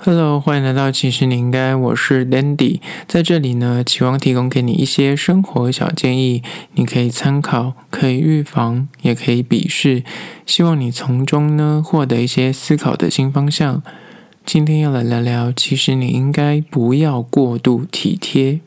[0.00, 6.40] Hello，欢迎来到其实你应该，我是 Dandy，在这里呢，期望提供给你一些生活小建议，
[6.74, 10.04] 你可以参考，可以预防，也可以鄙视，
[10.46, 13.82] 希望你从中呢获得一些思考的新方向。
[14.46, 18.60] 今天要来聊聊，其实你应该不要过度体贴。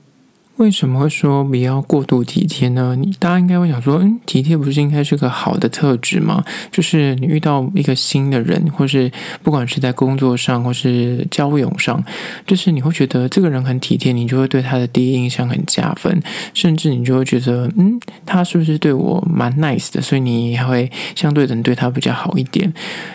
[0.57, 2.95] 为什么会说不要过度体贴呢？
[2.95, 6.43] 你大家应该会想说，嗯，体贴不是应该是个好的特质吗？
[6.71, 9.11] 就是你遇到一个新的人，或是
[9.41, 12.03] 不管是在工作上，或是交友上，
[12.45, 16.21] 就是你会觉得这个人很体贴，你就会对他的第一印象很加分，
[16.53, 19.99] 甚至你就会觉得，嗯，他是不是对我蛮 nice 的？
[19.99, 22.71] 所以你还会相对的对他比较好一点。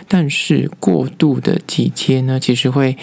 [0.08, 2.96] 但是过度的体贴呢，其实会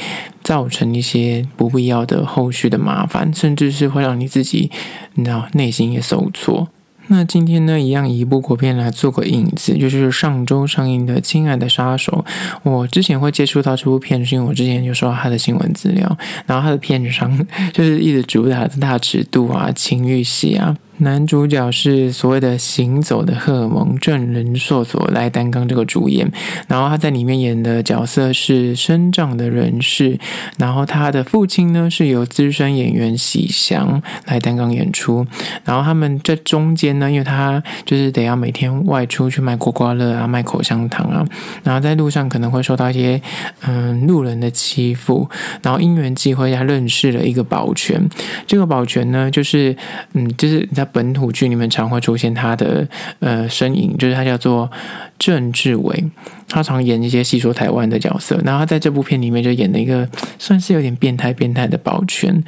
[0.43, 4.69] 造成一些不必要的后续的麻烦，甚至是会让你自己，
[5.13, 6.67] 你知道，内心也受挫。
[7.07, 12.23] 那今天呢，一样以一部国片来做个引子，就是上周上映的《亲爱的杀手》。
[12.63, 17.37] 我之前会接触到这部片，是因为我之前就收到他的新闻资料，然后他的片商
[17.73, 20.77] 就是一直主打的大尺度啊、情欲戏啊。
[20.97, 26.31] 男主角是所谓的行走的荷尔蒙郑人硕所来担纲这个主演，
[26.67, 30.19] 然后他在里面演的角色是身障的人士，
[30.57, 35.25] 然后他的父亲呢是由资深演员喜祥来担纲演出，
[35.65, 41.25] 然后他们在中间呢，因为他就是得要每天外出去卖刮刮乐啊、卖口香糖啊，
[41.65, 43.19] 然后在路上可能会受到一些
[43.61, 45.27] 嗯路人的欺负，
[45.63, 48.07] 然后因缘际会下认识了一个保全，
[48.45, 49.75] 这个保全呢就是
[50.13, 50.69] 嗯就是。
[50.85, 52.87] 本土剧里面常会出现他的
[53.19, 54.69] 呃身影，就是他叫做
[55.17, 56.03] 郑志伟，
[56.47, 58.39] 他常演一些戏说台湾的角色。
[58.43, 60.07] 然后他在这部片里面就演了一个
[60.39, 62.43] 算是有点变态变态的保全。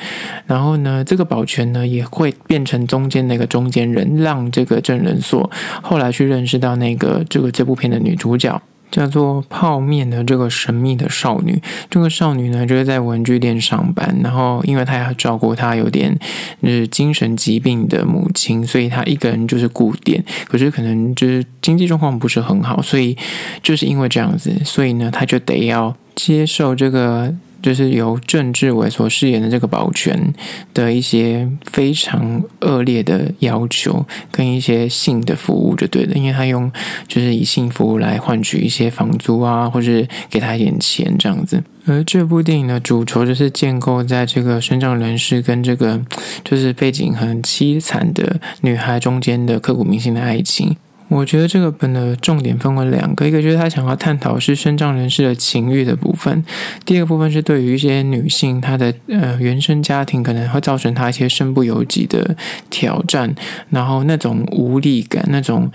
[0.45, 5.49] 然后呢，这个保全呢也会变成中间那个中间人，让这个郑人硕
[5.81, 8.61] 后来去认识到那个这个这部片的女主角。
[8.91, 16.17] 叫做泡面的这个神秘的少女，这个少女呢，就是在文具店上班，然后因为她要照顾她有点
[16.61, 23.17] 就是精神疾病的母亲，所以她一个人就是顾店，可是可能就是经济状况不是很好，所以
[23.61, 27.33] 就是因为这样子，所以呢，她就得要接受这个。
[27.65, 30.31] 就是由郑志伟所饰演的这个保全
[30.71, 36.71] 的一些非常恶劣的要求，跟一些性的服务就对了，因为他用
[37.07, 41.63] 就是以性服务来换取一些房租啊，或是给他一点钱这样子。
[41.87, 45.99] 而这部电影的主轴就是建构在这个身障人士跟这个
[46.43, 50.77] 就是背景很凄惨的女孩中间的刻骨铭心的爱情。
[51.07, 56.43] 我觉得这个本的重点分为两个，一个就是他想要探讨是身障人士的情欲的部分，
[56.83, 62.35] 第二个部分是对于一些女性她的呃原生家庭可能会造成她一些身不由己的
[62.69, 63.33] 挑战，
[63.69, 65.71] 然后那种无力感，那种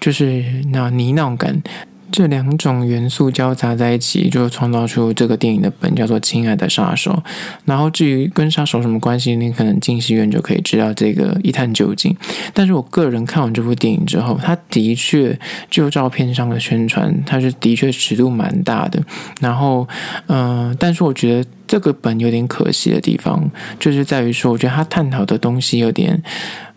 [0.00, 1.62] 就是那呢喃感。
[2.12, 7.10] 这两种元素交杂在一起，就创造出这个电影的本，叫做《亲爱的杀手》。
[7.64, 12.14] 然后至于跟杀手什么关系，你可能进戏院就可以知道这个一探究竟。
[12.52, 15.36] 但是我个人看完这部电影之后，它的确
[15.70, 19.02] 就照片上的宣传，它是的确尺度蛮大的。
[19.40, 19.88] 然后，
[20.26, 26.22] 嗯、但是我觉得这个本有点可惜的地方，就是在于说，我觉得它探讨的东西有点，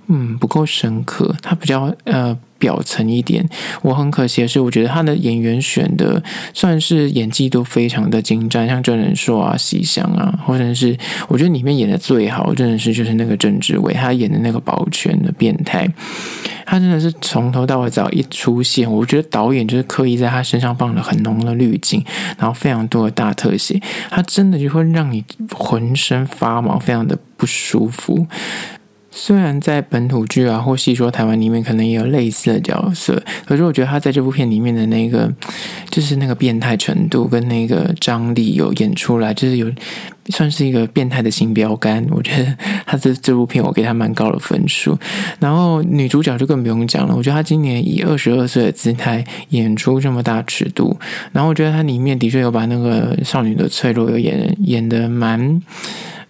[0.08, 1.36] 嗯，不够深刻。
[1.42, 2.38] 它比较，呃。
[2.58, 3.48] 表层一点，
[3.82, 6.24] 我很可惜的是，我觉得他的演员选的
[6.54, 15.86] 算是演技都非常的精湛，像郑仁硕啊、喜祥啊，或者是我觉得里面演的最好，真的是就是那个郑志伟，他演的那个保全的变态，
[16.66, 22.04] 他真的是从头到尾只要一出现，我觉得导演就是刻意在他身上放了很浓的滤镜，
[22.40, 23.80] 然后非常多的大特写，
[24.10, 28.26] 他真的就会让你浑身发毛，非常的不舒服。
[29.18, 35.32] 虽然在本土剧啊或戏说台湾里面可能也有类似的角色，可是我觉得他在这部片里面的那个
[35.90, 39.72] 就是那个变态程度跟那个张力有演出来，就是有
[40.28, 42.06] 算是一个变态的新标杆。
[42.12, 44.98] 我觉得他这这部片我给他蛮高的分数。
[45.40, 50.98] 然后女主角就更不用讲了，我觉得她今年以二十二岁的姿态演出这么大尺度，
[51.32, 55.62] 然后我觉得她里面的确有把那个少女的脆弱有演演得蛮。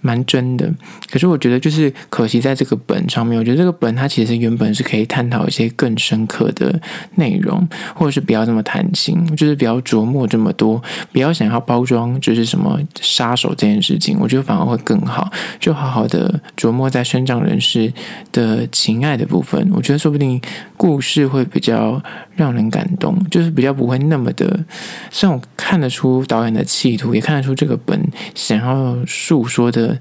[0.05, 0.71] 蛮真的，
[1.09, 6.79] 可是我觉得就是可惜在这个本上面，我觉得这个本它其实原本是可以探讨一些更深刻的
[7.15, 10.79] 内容，或者是不要这么贪心，就是不要琢磨这么多，
[11.11, 17.91] 不要想要包装就是什么杀手这件事情，我觉得反而会更好，就好好的琢磨在生长人士
[18.31, 20.39] 的情爱的部分，我觉得说不定
[20.77, 21.99] 故事会比较
[22.35, 24.59] 让人感动，就是比较不会那么的，
[25.09, 27.99] 虽然我看得出导演的企图，也看得出这个本
[28.35, 29.94] 想要诉说的。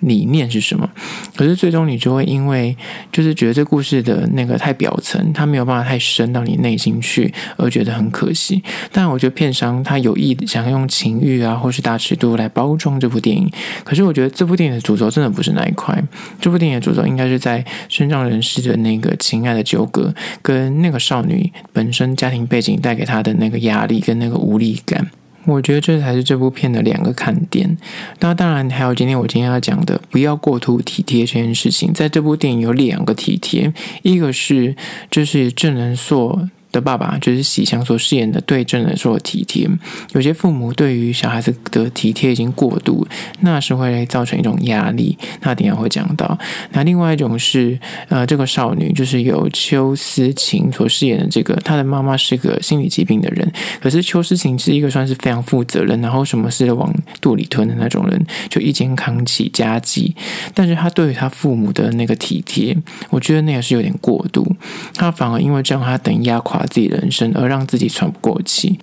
[0.00, 0.88] 理念是什么。
[1.36, 2.76] 可是最终你就会因为
[3.12, 8.62] 就是觉得这故事的那个太表层，它没有办法太深到你内心去，而觉得很可惜。
[8.92, 13.50] 但我觉得片商他有意想要用情欲啊，或是大尺度来包装这部电影。
[13.84, 16.02] 可是我觉得这部电影的主轴真的不是那一块，
[16.40, 25.10] 这部电影的主轴应该是在身障人士的那个情爱的纠葛，跟那个少女本身家庭背景带给她的那个压力跟那个无力感。
[25.44, 27.76] 我觉得这才是这部片的两个看点。
[28.20, 33.72] 那当然还有今天我今天要讲的，不要过度体贴这件事情，在这部电影有两个体贴，
[34.02, 34.76] 一个是
[35.10, 36.48] 就是郑能硕。
[36.72, 39.68] 的爸爸就是喜祥所饰演的，对郑人硕的体贴。
[40.12, 43.06] 有些父母对于小孩子的体贴已经过度，
[43.40, 45.18] 那是会造成一种压力。
[45.40, 46.38] 那等下会讲到。
[46.72, 47.78] 那另外一种是，
[48.08, 53.50] 呃，这个少女就是由邱思琴所饰演的这个，她的妈妈是个心理疾病的人。
[53.80, 60.14] 可是邱思琴是一个算是非常负责任，然后什么事都往肚里吞的那种人，就一肩扛起家计。
[60.54, 62.76] 但是她对于她父母的那个体贴，
[63.10, 64.46] 我觉得那个是有点过度。
[64.94, 66.59] 她反而因为这样，她等于压垮。
[66.60, 68.78] 把自己人生，而让自己喘不过气，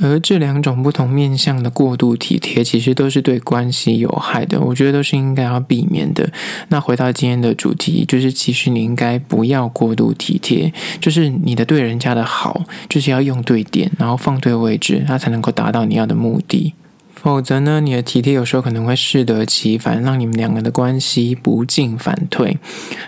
[0.00, 4.60] 而这两种不同面向的过度体贴，其实都是对关系有害的。
[4.60, 6.28] 我觉得都是应该要避免的。
[6.70, 16.74] 那回到今天的主题，就是其实你应该不要过度体贴，就是你的对人家的好，就是要用对点，然后放对位置，它才能够达到你要的目的。
[17.22, 22.56] 否则呢，你的体贴有时候可能会适得其反，让你们两个的关系不进反退。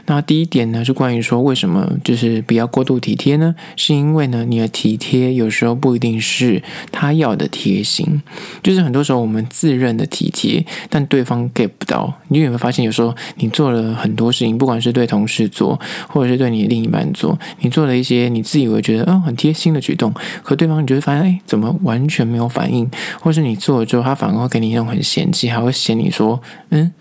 [0.04, 3.54] 那第一点呢，是关于说为什么就是不要过度体贴呢？
[3.74, 8.20] 是因为呢，你的体贴有时候不一定是他要的贴心，
[8.62, 12.12] 就是很多时候我们自认的体贴，但对方 get 不到。
[12.28, 20.12] 你有没有发现，有时候你做了很多事情，不管是对同事做，或者是对你的另一半做，你做了一些你自以为觉得嗯很贴心的举动，
[20.42, 24.01] 可对方你就会发现，哎，怎么完全没有反应，或是你做了之后。
[24.02, 26.40] 他反而会给你一种很嫌弃，还会嫌你说，
[26.70, 26.92] 嗯。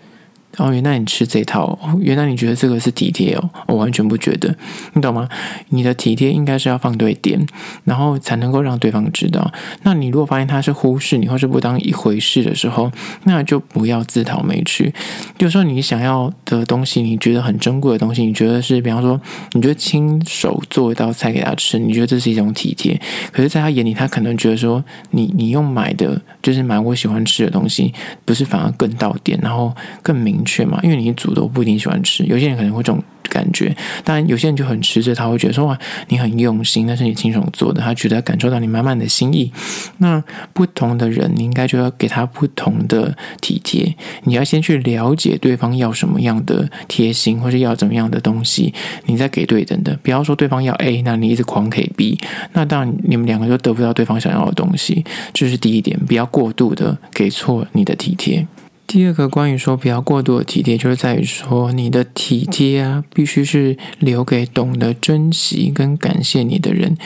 [0.58, 4.54] 哦，原来你吃这套，原来你觉得这个是体贴哦，我完全不觉得，
[4.92, 5.26] 你懂吗？
[5.70, 7.40] 你的体贴应该是要放对点，
[7.84, 9.50] 然后才能够让对方知道。
[9.82, 12.92] 那你如果发现他是忽视你或是不当一回事的时候，
[13.24, 14.92] 那就不要自讨没趣。
[15.38, 19.18] 就说你想要的东西，你觉得很珍贵的东西，你觉得是，比方说，
[19.52, 23.00] 你觉得亲手做一道菜给他吃，你觉得这是一种体贴。
[23.32, 27.94] 可是，在他眼里，他可能觉得说，你你用买的，就是买我喜欢吃的东西，
[28.26, 30.41] 不是反而更到点，然后更明。
[30.44, 33.74] 确嘛，因为你煮的我不一定喜欢吃，有些人可能会这种感觉，
[34.04, 35.78] 当然有些人就很吃这套，他会觉得说哇，
[36.08, 39.50] 你很用心，那是你亲手做的，他觉得感受到你满满的心意。
[39.98, 40.22] 那
[40.52, 43.94] 不同的人，你应该就要给他不同的体贴，
[44.24, 48.74] 你要先去了解对方要什么样的贴心，或者要怎么样的东西，
[49.06, 49.98] 你再给对等的。
[50.02, 52.18] 不要说对方要 A，那你一直狂给 B，
[52.52, 55.04] 那当然你们两个就得不到对方想要的东西。
[55.32, 58.46] 这是第一点，不要过度的给错你的体贴。
[58.92, 66.98] 第二个关于说不要过度的体贴，就是在于说你的体贴啊，必须是留给懂得珍惜跟感谢你的人，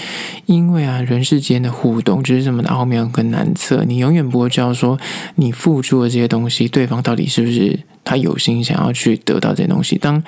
[0.47, 4.99] 因为啊，人世间的互动就是这么的奥妙跟难测，你永远不会知道说
[5.37, 9.97] 你付出的这些东西，对方到底是不是他有心想要去得到这些东西。
[9.97, 10.21] 当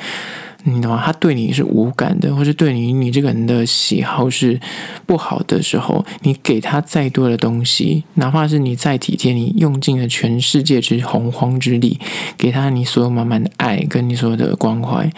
[0.65, 1.03] 你懂吗？
[1.05, 4.61] 他对你是无感的，或是对你你这个人的喜好是
[5.07, 11.99] 不好的时候，你给他再多的东西，哪怕是你再体贴，你用尽了全世界之洪荒之力，
[12.37, 15.11] 给他你所有满满的爱跟你所有的关怀，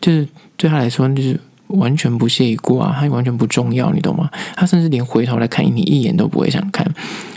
[0.00, 1.40] 就是对他来说就是。
[1.68, 4.30] 完全不屑一顾啊，他完全不重要，你懂吗？
[4.56, 6.86] 他甚至连回头来看你一眼都不会想看。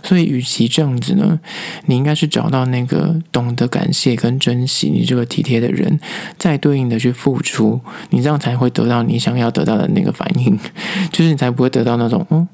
[0.03, 1.39] 所以，与其这样子呢，
[1.85, 5.99] 你应该是找到那个懂得感谢跟珍惜你这个体贴的人，
[6.37, 10.57] 再对应的去付出，你这样才会得到你想要得到的那个反应，
[11.11, 12.47] 就是你才不会得到那种嗯。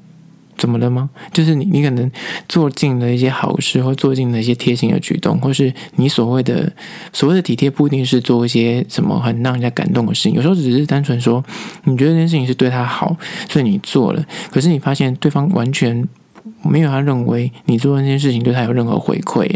[0.58, 1.08] 怎么了吗？
[1.32, 2.10] 就是你，你可能
[2.48, 6.70] 做尽了一些好事，或做尽了一些贴心的举动，或是你所谓的
[7.12, 10.32] 所谓的体贴，不一定是做一些什么很让人家感动的事情。
[10.34, 11.42] 有时候只是单纯说，
[11.84, 13.16] 你觉得这件事情是对他好，
[13.48, 14.26] 所以你做了。
[14.50, 16.06] 可是你发现对方完全
[16.64, 19.48] 没有他认为你做的那件事情对他有任何回馈，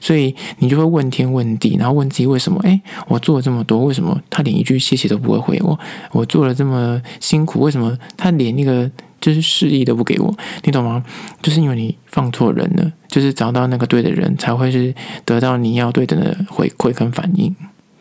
[0.00, 2.60] 所以你就会问天问地，然后问自己为什么？
[2.64, 5.78] 诶，我做了这么多，为什么他连一句谢谢都不会回我？
[6.10, 8.90] 我做了这么辛苦，为什么他连那个？
[9.20, 10.34] 就是示意都不给我，
[10.64, 11.04] 你懂吗？
[11.42, 14.94] 就是因为你放错人了，就是找到那个对的人，才会是
[15.24, 17.54] 得到你要对等的回馈跟反应。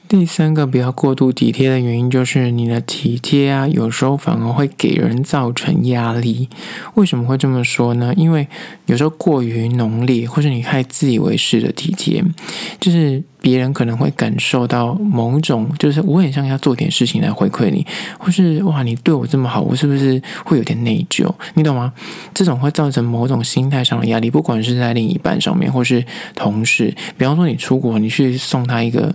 [0.10, 6.48] 第三个不要过度体贴的原因，就是你的体贴啊，有时候反而会给人造成压力。
[6.94, 8.14] 为什么会这么说呢？
[8.16, 8.48] 因为
[8.86, 12.24] 有时候过于浓烈，或是你太自以为是的体贴，
[12.80, 17.86] 就是别人可能会感受到某种，就是我很像要做点事情来回馈你，
[18.18, 21.30] 或是哇，你对我这么好，我是不是会有点内疚？
[21.56, 21.92] 你懂吗？
[22.34, 26.96] 这种会造成某种心态上的压力，不管是在另一半上面，或是同事。
[27.18, 29.14] 比方说，你出国，你去送他一个。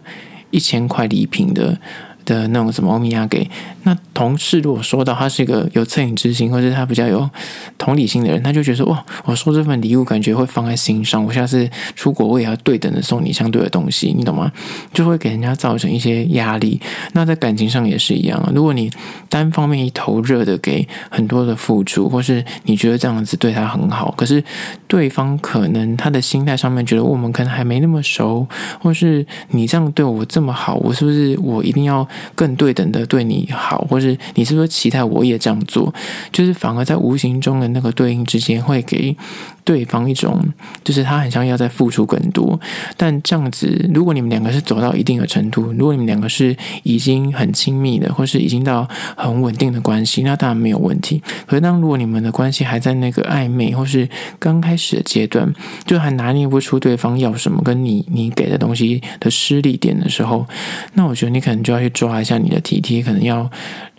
[0.52, 1.76] 一千块礼品的
[2.24, 3.50] 的那种什么欧米亚给。
[3.84, 7.28] 那同事如果说到他是一个有恻隐之心，或者他比较有
[7.76, 14.52] 同理心的人，他就觉得说哇，我收这份礼物感觉会放在心上，我下次出国我也要对等的送你相对的东西，你懂吗？
[14.92, 16.80] 就会给人家造成一些压力。
[17.12, 18.90] 那在感情上也是一样啊，如果你
[19.28, 24.44] 单方面一头热的给很多的付出，或是你觉得这样子对他很好，可是
[24.86, 28.46] 对方可能他的心态上面觉得我们可能还没那么熟，
[28.80, 33.71] 或是你这样对我这么好，我是不是我一定要更对等的对你好？
[33.78, 35.92] 或是你是不是期待我也这样做？
[36.32, 39.16] 就是反而在无形中的那个对应之间，会给
[39.64, 40.40] 对方一种，
[40.84, 42.58] 就是他很像要再付出更多。
[42.96, 51.22] 但这样子，如果你们两个是走到一定的程度，如果你们两个是已经很亲密的，或是已经到很稳定的关系，那当然没有问题。
[51.46, 55.52] 可是当如果你们的关系还在那个暧昧或是刚开始的阶段，
[55.84, 60.46] 就还拿捏不出对方要什么，跟你你给的东西的失力点的时候，
[60.94, 63.50] 那我觉得你可能就要去抓一下你的体贴，可能要。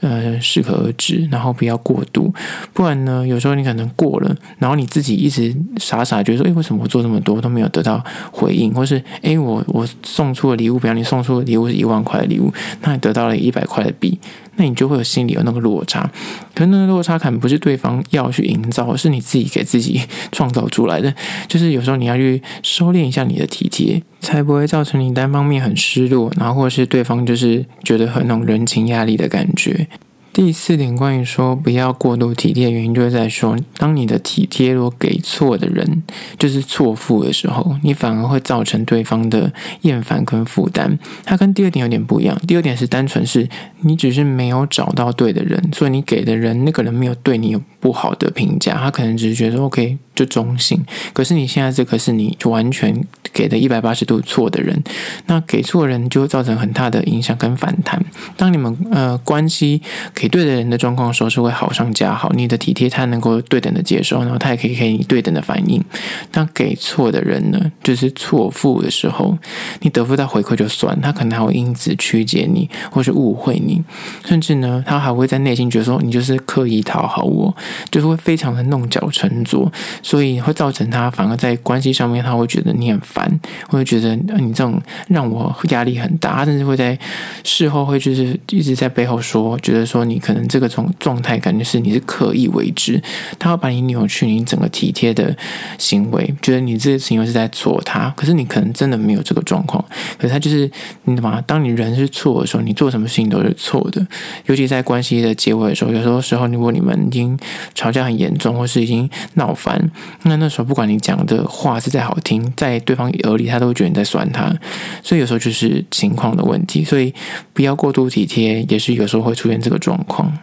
[0.03, 2.33] 呃，适可而止，然后不要过度，
[2.73, 14.19] 不然呢，有时候你可能过了，然后你自己一直傻傻觉得说，诶，为什么我做这么多都没有得到回应，或是诶，我我送出的礼物，比方你送出的礼物是一万块的礼物，那你得到了一百块的币。
[14.55, 16.07] 那你就会有心里有那个落差，
[16.53, 19.99] 可是那个落差感不是对方要去营造，是你自己给自己
[20.31, 21.11] 创造出来的。
[21.47, 29.87] 就是有时候你要去收敛一下你的体贴，才不会造成你单方面很失落，然后或者是对方就是觉得很那种人情压力的感觉。
[30.33, 36.01] 第四点，关于说不要过度体贴的原因，就是在说，当你的体贴如果给错的人，
[36.39, 40.97] 就是错付的时候，你反而会造成对方的厌烦跟负担。
[41.23, 42.35] 它跟第二点有点不一样。
[42.47, 43.47] 第二点是单纯是
[43.81, 49.99] 你只是没有找到对的人，所以你给的人那个人没有对你有不好的评价，他可能只是觉得 OK。
[50.15, 50.79] 就中性，
[51.11, 54.83] 可是你现在这个是你完全给的一百八十度错的人，
[55.25, 57.99] 那给错人就会造成很大的影响跟反弹。
[58.37, 59.81] 当你们呃关系
[60.23, 65.83] 给对的人的状况的时候，是会好上加好，你的体贴他能够对等的接受，然后他也可以给你对等的反应。
[66.31, 69.37] 当给错的人呢，就是错付的时候，
[69.81, 73.83] 你得不到回馈就算，他可能还会因此曲解你，或是误会你，
[74.23, 77.53] 甚至呢，他还会在内心觉得说你就是刻意讨好我，
[77.91, 79.69] 就是会非常的弄巧成拙。
[80.01, 83.29] 所以会造成他反而在关系上面，他会觉得你很烦，
[83.67, 86.97] 会觉得你这种让我压力很大，甚至会在
[87.43, 93.01] 事后会就是一直在背后说，觉得说你你可能这个状状态感觉是你是刻意为之，
[93.39, 95.35] 他会把你扭曲你整个体贴的
[95.77, 99.83] 行为，觉得你这个行为是在错他，可是你可能真的没有这个状况，
[100.17, 100.69] 可是他就是
[101.05, 101.41] 你懂吗？
[101.47, 104.05] 当你人是错的时候，你做什么事情都是错的，
[104.45, 107.37] 尤其在关系的结尾的时候，有时候时候如果你们已经
[107.73, 109.91] 吵架很严重，或是已经闹翻。
[110.23, 114.53] 那那时候，不管你讲的话是再好听，在对方耳里，他都会觉得你在酸他。
[115.01, 117.13] 所以有时候就是情况的问题，所以
[117.53, 120.37] 不要过度体贴，也是有时候会出现这个状况。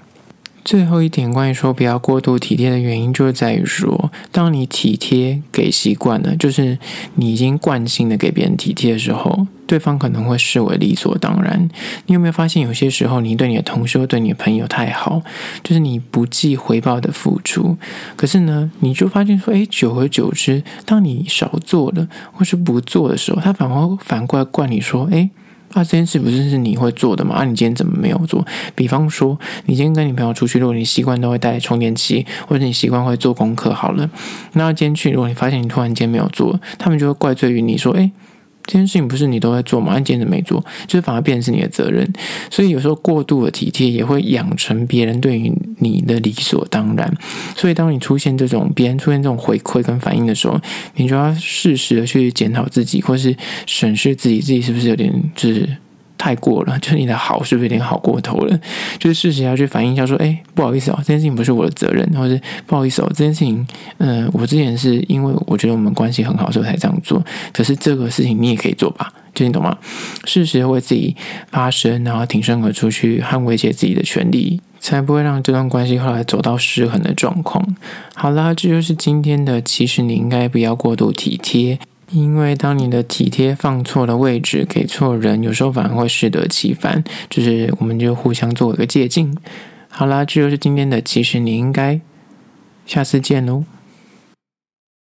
[0.63, 6.79] 最后一点，关于说不要过度体贴的原因，就是在于说，当你体贴给习惯了，就是
[7.15, 11.69] 你已经惯性的给别人体贴的时候，对方可能会视为理所当然。
[12.07, 15.23] 你有没有发现，有些时候你对你的同事或对你的朋友太好，
[15.65, 17.79] 就是你不计回报的付出，
[18.15, 25.31] 可是呢，你就发现说，诶，久而久之，当你少做了或是不做的时候，他反而反过来怪你说，诶。
[25.73, 27.37] 啊，这件事不是是你会做的吗？
[27.37, 28.45] 啊，你今天怎么没有做？
[28.75, 34.11] 比方说，你今天跟你朋友出去，如果你习惯都会带充电器，或者你习惯会做功课，好了，
[34.55, 38.11] 那今天去，如果你发现你突然间没有做，他们就会怪罪于你说，诶。
[38.71, 39.99] 这件事情不是你都在做吗？
[39.99, 40.65] 你坚持没做？
[40.87, 42.09] 就是反而变成是你的责任。
[42.51, 47.13] 所以有时候过度的体贴也会养成别人对于你的理所当然。
[47.57, 50.61] 所以当你出现这种别人出现这种回馈跟反应的时候，
[50.95, 53.37] 你就要适时的去检讨自己，或是
[53.67, 55.69] 审视自己，自己是不是有点就是。
[56.21, 58.61] 太过了，就是你的好是不是有点好过头了？
[58.99, 67.25] 就是适时要去反映一下，说，哎，不好意思哦，这件事情不是我的责任，或者是不好意思哦，这件事情，嗯、我之前是因为我觉得我们关系很好，所以才这样做。
[67.55, 69.11] 可是这个事情你也可以做吧？
[69.35, 69.79] 就你懂吗？
[70.27, 71.17] 适时为自己
[71.51, 77.65] 发声，然后挺身而出去捍卫一些自己的权利，才不会让这段关系后来走到失衡的状况。
[78.15, 81.79] 好啦，这就是今天的，其实你应该不要过度体贴。
[82.13, 87.05] 因为当你的体贴放错了位置，给错人，有时候反而会适得其反。
[87.29, 89.37] 就是我们就互相做一个借镜。
[89.89, 92.01] 好啦，这就是今天的，其实你应该
[92.85, 93.65] 下次见喽。